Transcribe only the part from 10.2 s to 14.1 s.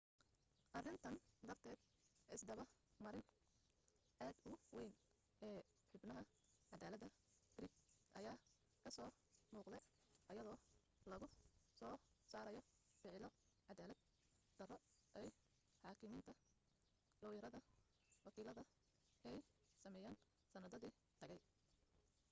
ayadoo lagu soo saarayo ficilo cadaalad